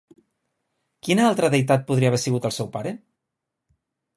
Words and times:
Quina 1.07 1.27
altra 1.27 1.51
deïtat 1.55 1.85
podria 1.91 2.11
haver 2.13 2.21
sigut 2.25 2.49
el 2.51 2.57
seu 2.59 2.71
pare? 2.79 2.95